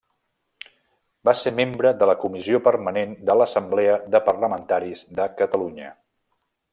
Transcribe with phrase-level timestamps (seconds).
[1.29, 5.93] Va ser membre de la Comissió Permanent de l'Assemblea de Parlamentaris de Catalunya.